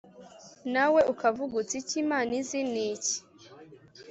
[0.73, 3.17] nawe ukavuga uti ‘icyo imana izi ni iki’